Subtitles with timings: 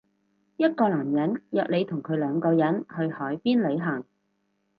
[0.57, 4.03] 一個男人約你同佢兩個人去海邊旅行